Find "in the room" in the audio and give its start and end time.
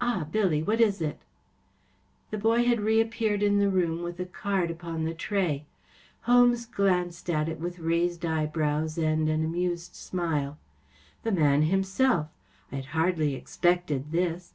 3.44-4.02